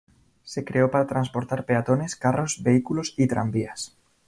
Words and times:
Se 0.41 0.65
creó 0.65 0.89
para 0.89 1.05
transportar 1.05 1.63
peatones, 1.67 2.15
carros, 2.15 2.63
vehículos 2.63 3.13
y 3.19 3.27
tranvías. 3.27 3.95